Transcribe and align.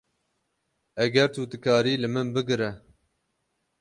Eger 1.03 1.27
tu 1.33 1.41
dikarî, 1.51 1.93
li 2.01 2.09
min 2.13 2.27
bigire. 2.35 2.71